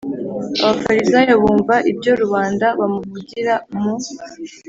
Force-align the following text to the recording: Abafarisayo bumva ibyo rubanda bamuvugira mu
Abafarisayo 0.63 1.33
bumva 1.43 1.75
ibyo 1.91 2.11
rubanda 2.21 2.67
bamuvugira 2.79 3.53
mu 3.81 3.93